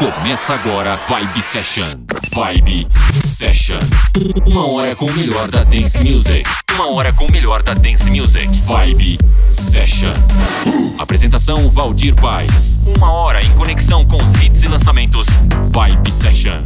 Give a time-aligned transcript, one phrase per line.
[0.00, 1.84] Começa agora Vibe Session.
[2.34, 2.86] Vibe
[3.22, 3.78] Session.
[4.46, 6.42] Uma hora com o melhor da Dance Music.
[6.72, 8.48] Uma hora com o melhor da Dance Music.
[8.62, 10.14] Vibe Session.
[10.98, 12.80] Apresentação Valdir Paz.
[12.96, 15.26] Uma hora em conexão com os hits e lançamentos.
[15.70, 16.62] Vibe Session.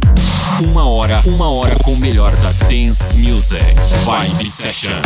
[0.61, 3.65] Uma hora, uma hora com o melhor da Dance Music.
[4.05, 5.01] Vibe Session.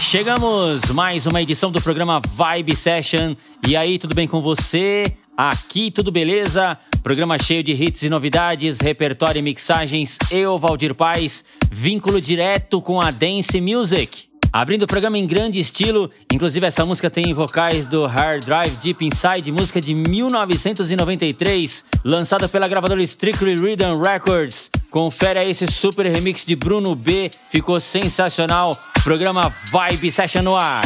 [0.00, 3.36] Chegamos mais uma edição do programa Vibe Session.
[3.68, 5.04] E aí, tudo bem com você?
[5.42, 6.76] Aqui tudo beleza?
[7.02, 10.18] Programa cheio de hits e novidades, repertório e mixagens.
[10.30, 14.28] Eu, Valdir Paz, vínculo direto com a Dance Music.
[14.52, 19.02] Abrindo o programa em grande estilo, inclusive essa música tem vocais do Hard Drive Deep
[19.02, 24.68] Inside, música de 1993, lançada pela gravadora Strictly Rhythm Records.
[24.90, 28.78] Confere aí esse super remix de Bruno B, ficou sensacional.
[29.02, 30.82] Programa Vibe Session no ar.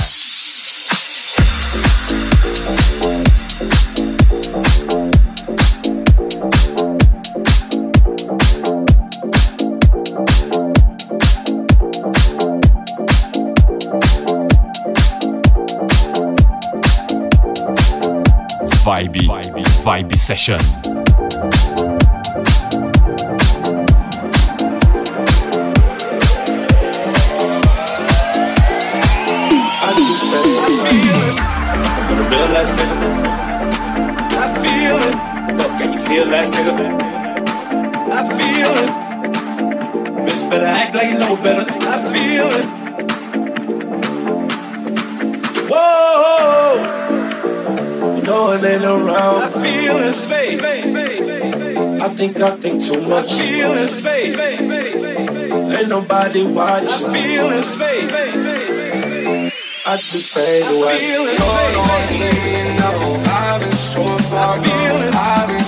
[18.85, 20.61] Vibe, Vibe, Vibe Session.
[29.81, 31.37] I just feel it.
[32.11, 32.97] I'm a real ass nigga.
[34.37, 35.17] I feel it.
[35.85, 36.75] You feel that nigga?
[38.11, 38.91] I feel it.
[40.27, 41.65] Bitch, better act like you know better.
[41.71, 42.67] I feel it.
[45.71, 47.04] Whoa,
[48.25, 49.43] know it ain't around.
[49.43, 50.61] I feel it, faith.
[52.03, 53.33] I think I think too much.
[53.33, 54.39] I feel it, faith.
[55.79, 57.07] Ain't nobody watching.
[57.07, 58.11] I feel it, faith.
[59.87, 60.99] I just fade away.
[61.39, 62.33] Hold on, you
[62.81, 65.15] know I've been so far gone.
[65.15, 65.64] I've been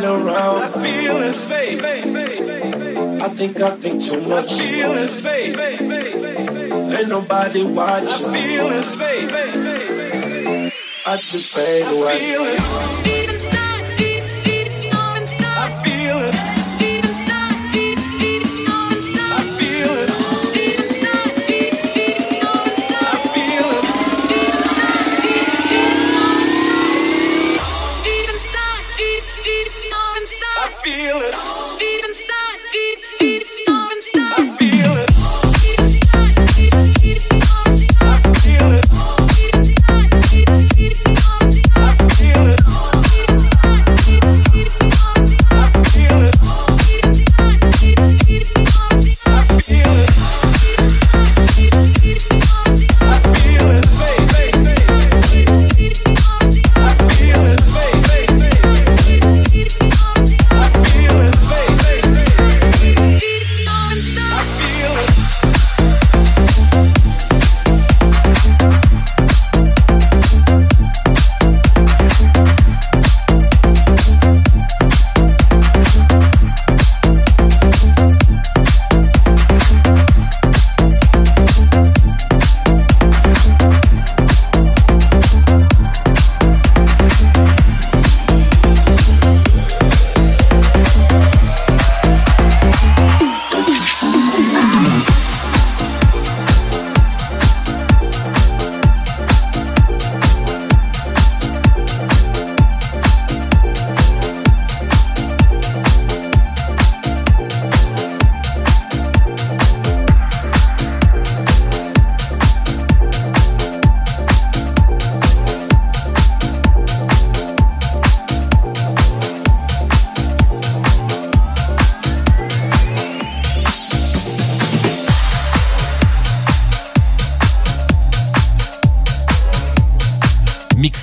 [0.00, 0.62] know around.
[0.62, 1.84] I feel it, faith.
[3.22, 4.52] I think I think too much.
[4.52, 5.58] I feel it, faith.
[6.98, 8.26] Ain't nobody watching.
[8.26, 9.30] I feel it, faith.
[11.06, 12.12] I just fade away.
[12.12, 12.42] I feel
[13.00, 13.03] it.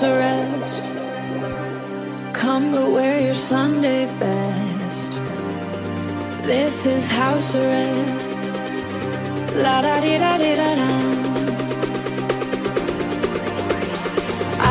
[0.00, 0.84] House arrest.
[2.32, 5.12] Come but wear your Sunday best.
[6.44, 8.40] This is house arrest.
[9.56, 10.90] La da di da di da da.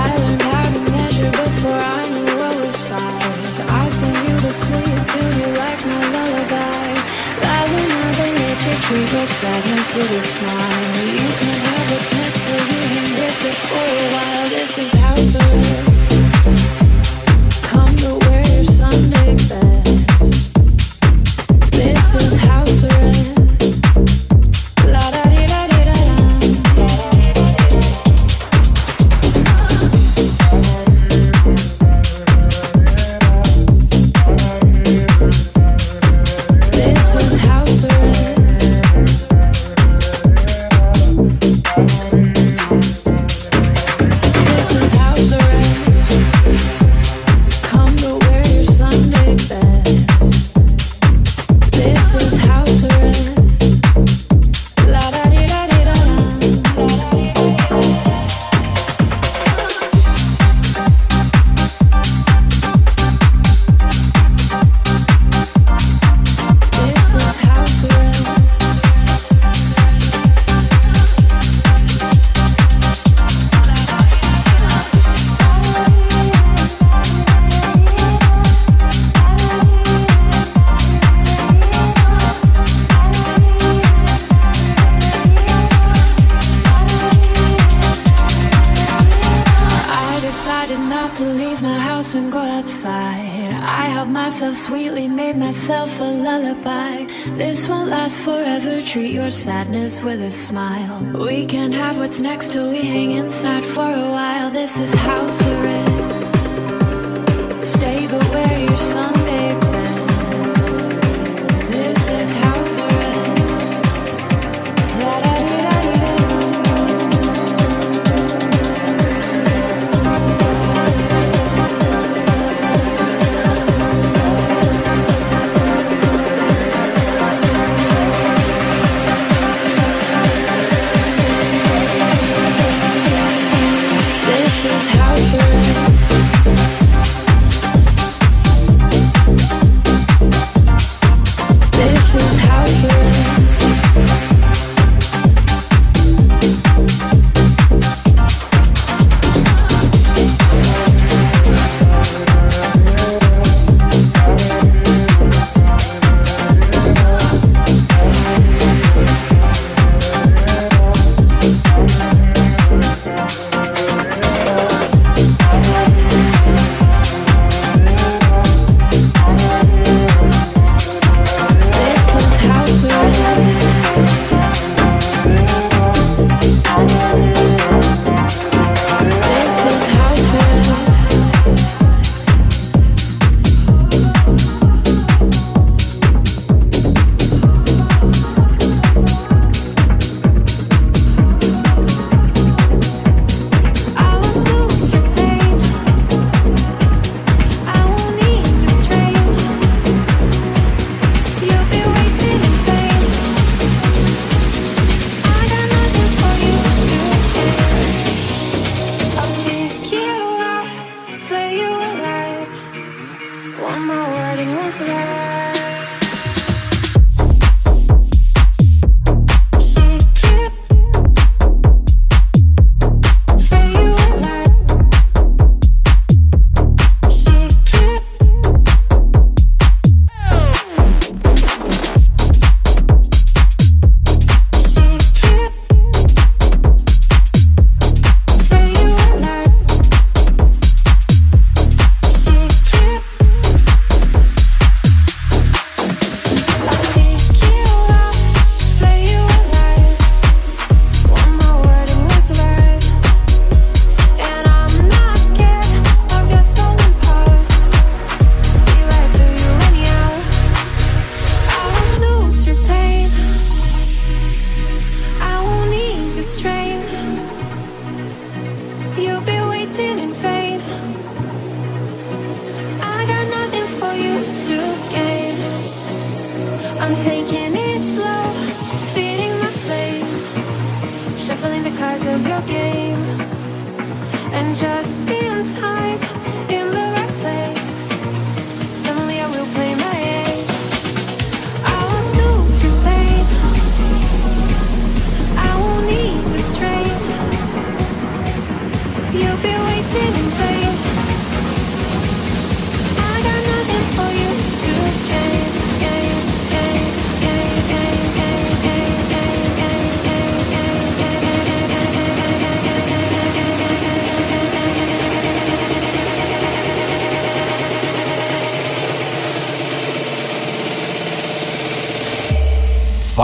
[0.01, 3.59] I learned how to measure before I knew what was size.
[3.81, 4.97] I sing you to sleep.
[5.13, 6.87] Do you like my lullaby?
[7.45, 11.07] La luna, they let you treat your sadness with a smile.
[11.17, 11.58] You can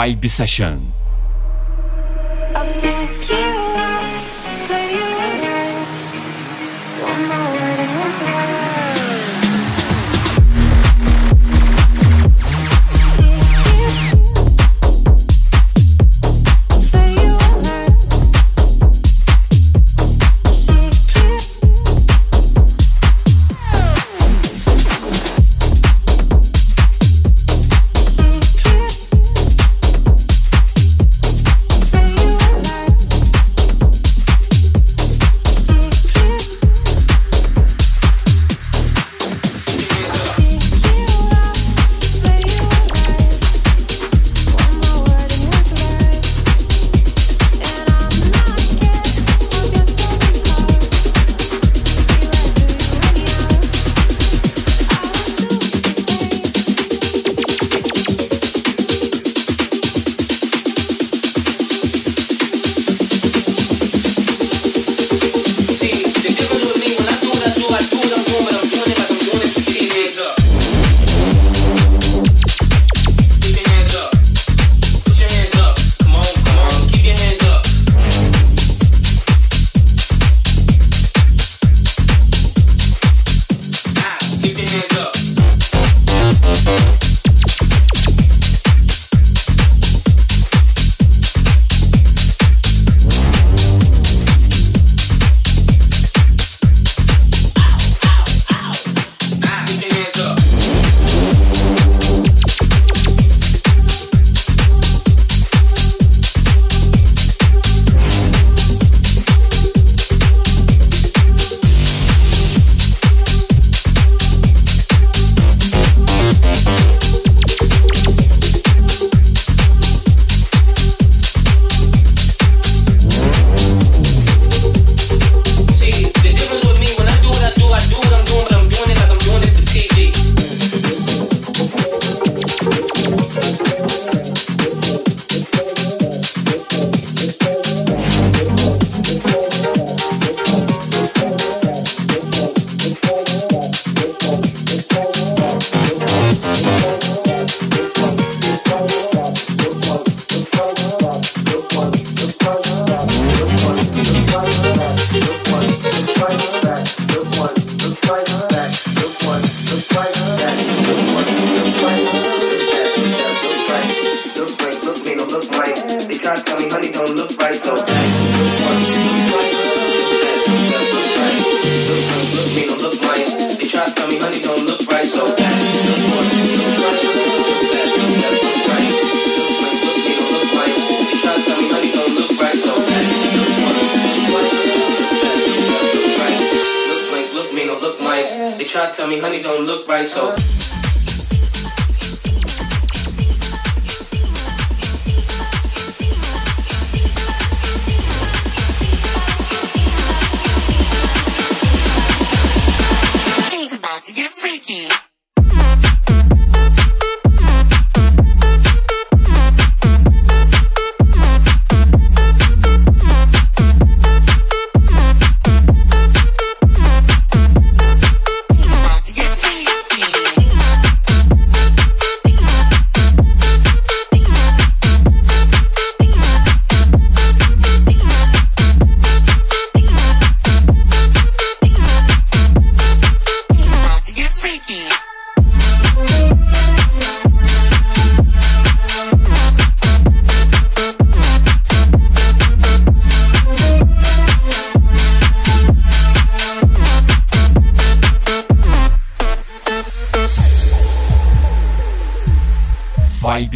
[0.06, 0.85] Vibe Session.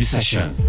[0.01, 0.68] Session.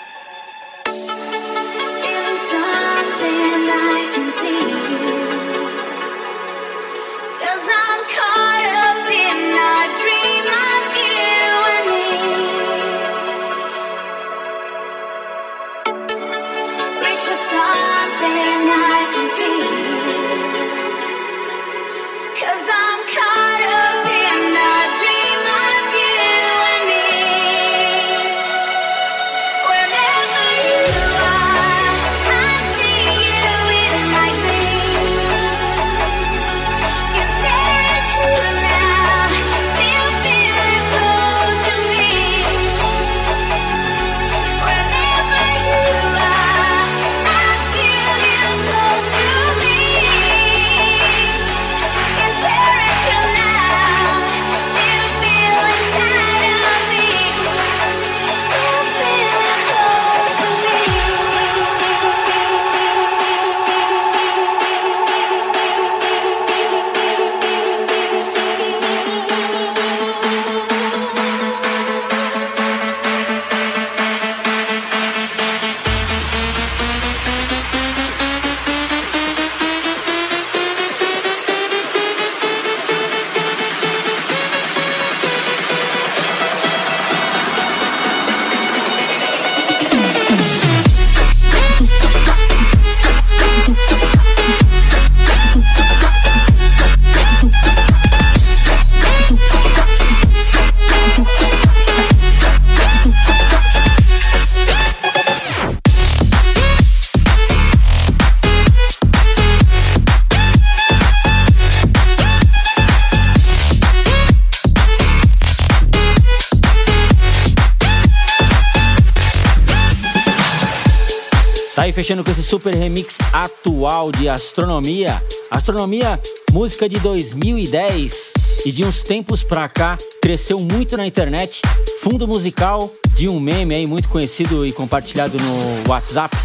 [122.01, 125.21] Fechando com esse super remix atual de Astronomia.
[125.51, 126.19] Astronomia,
[126.51, 128.33] música de 2010
[128.65, 131.61] e de uns tempos pra cá cresceu muito na internet.
[132.01, 136.35] Fundo musical de um meme aí muito conhecido e compartilhado no WhatsApp.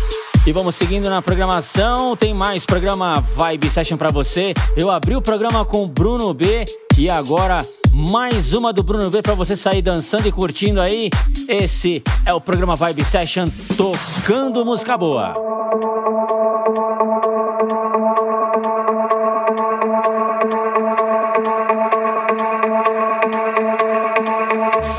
[0.46, 4.52] E vamos seguindo na programação, tem mais programa Vibe Session para você.
[4.76, 6.66] Eu abri o programa com Bruno B
[6.98, 7.66] e agora
[7.96, 11.08] mais uma do Bruno B para você sair dançando e curtindo aí.
[11.48, 15.32] Esse é o programa Vibe Session tocando música boa.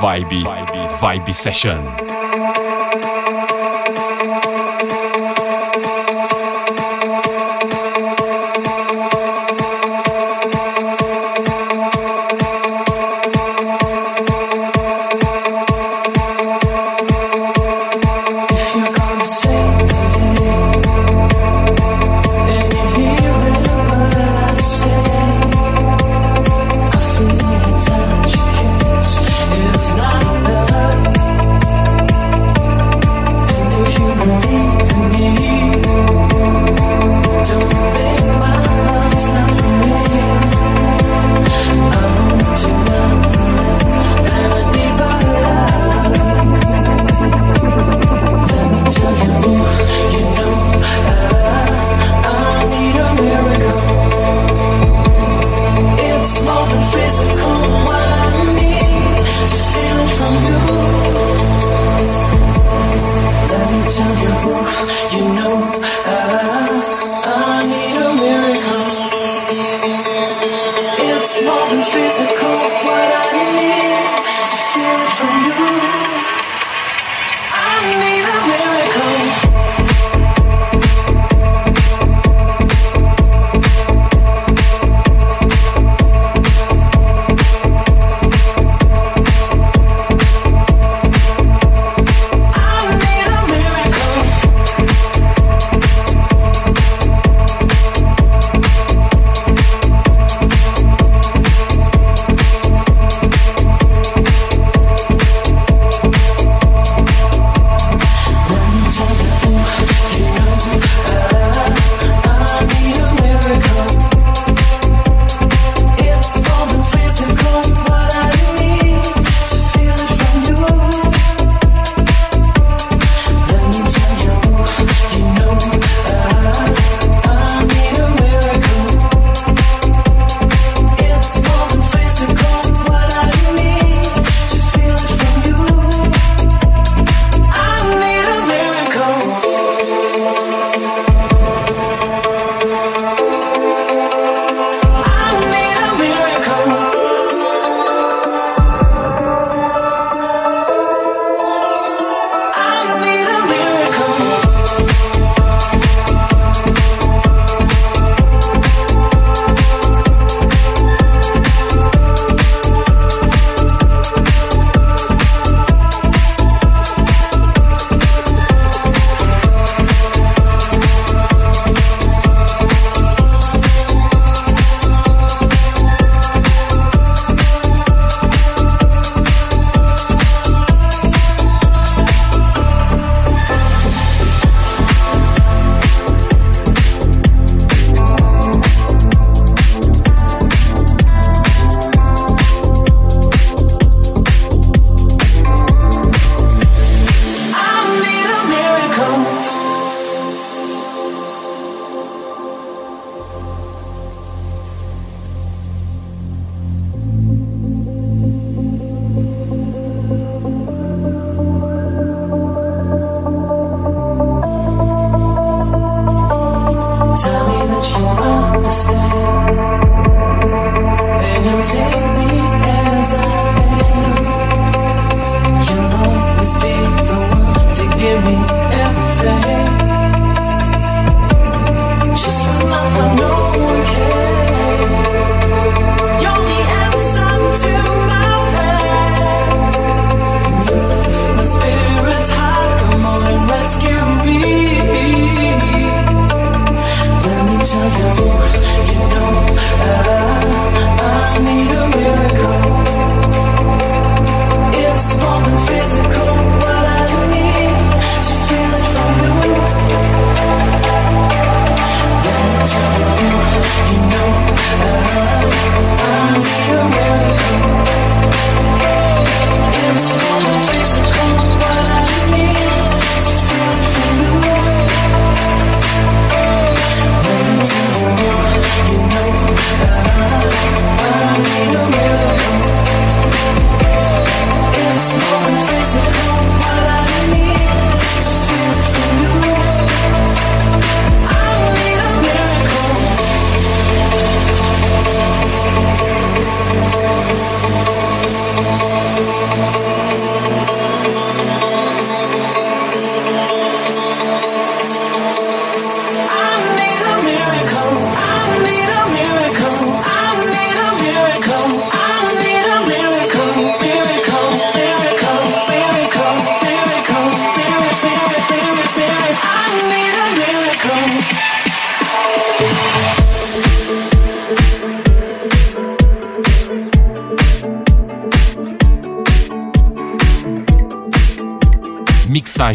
[0.02, 2.07] Vibe, Vibe, Vibe Session.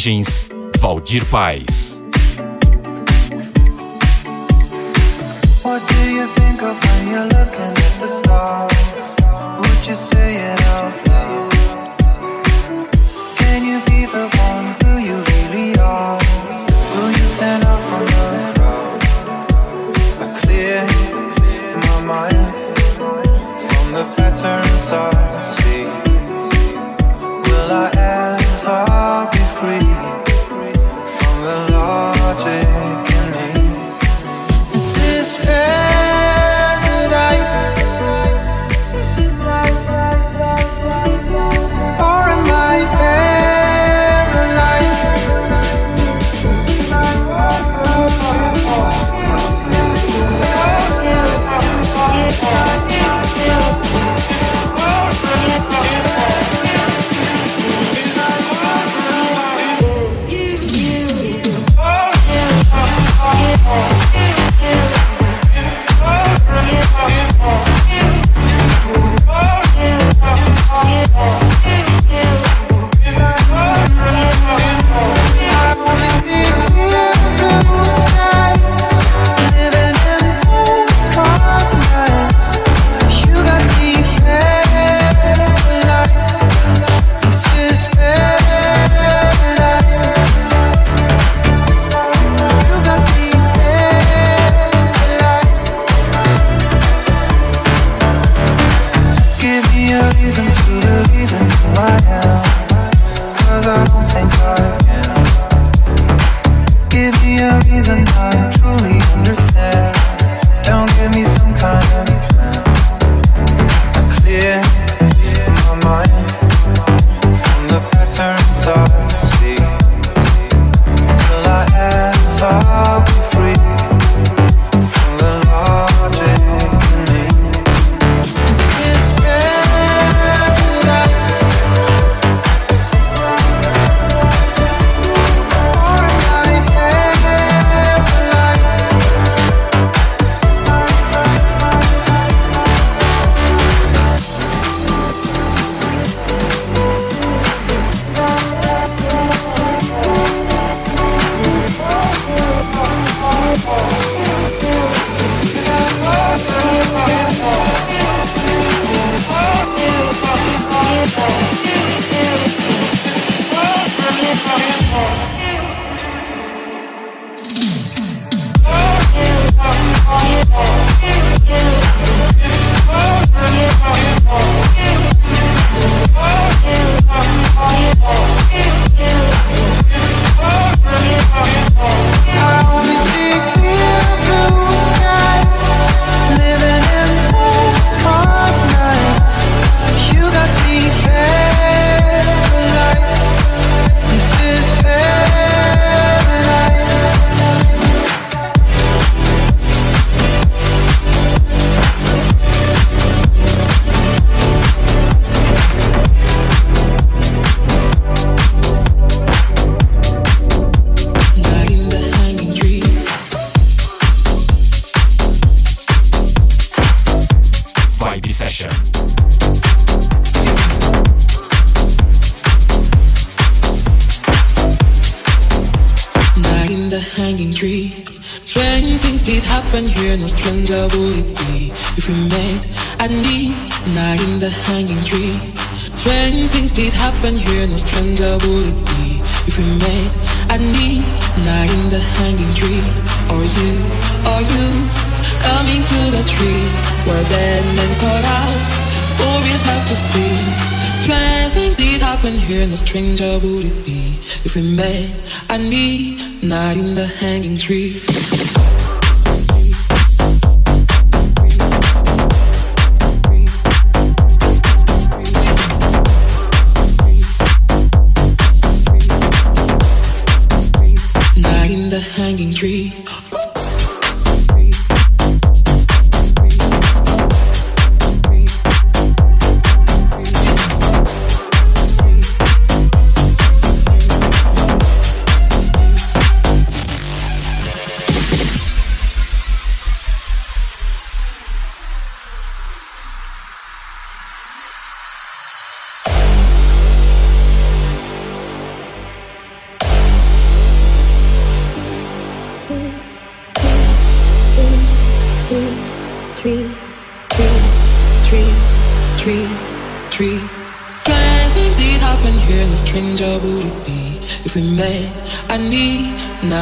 [0.02, 0.48] Mixagens
[0.80, 1.81] Valdir Paz.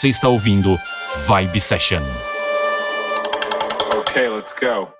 [0.00, 0.78] Você está ouvindo
[1.26, 2.00] Vibe Session.
[3.98, 4.99] Okay, let's go.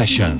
[0.00, 0.39] Session.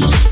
[0.00, 0.27] Thank you.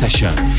[0.00, 0.49] Session.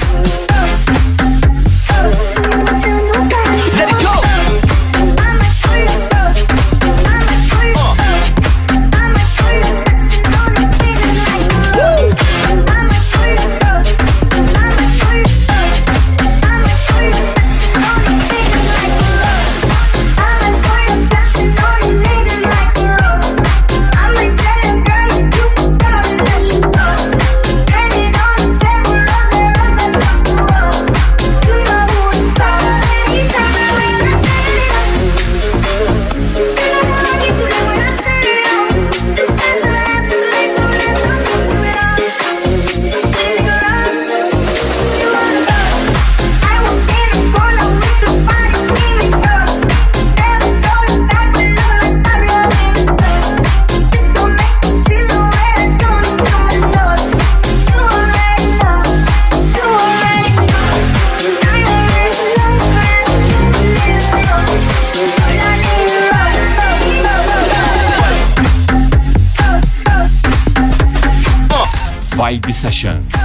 [72.32, 73.21] Vibe Session.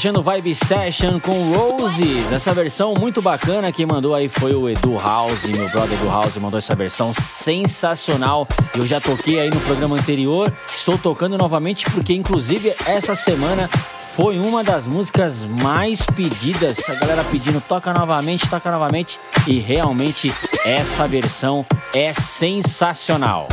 [0.00, 3.70] Fechando Vibe Session com Roses, essa versão muito bacana.
[3.70, 8.48] Quem mandou aí foi o Edu House, meu brother Edu House mandou essa versão sensacional.
[8.74, 13.68] Eu já toquei aí no programa anterior, estou tocando novamente porque, inclusive, essa semana
[14.16, 16.78] foi uma das músicas mais pedidas.
[16.88, 19.20] A galera pedindo toca novamente, toca novamente.
[19.46, 20.32] E realmente
[20.64, 23.48] essa versão é sensacional.